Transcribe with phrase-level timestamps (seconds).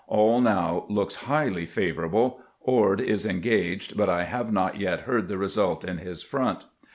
[0.07, 2.39] All now looks highly favorable.
[2.59, 6.65] Ord is engaged, but I have not yet heard the result in his front."